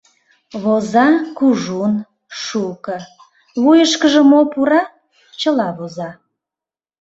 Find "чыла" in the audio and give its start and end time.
5.39-5.69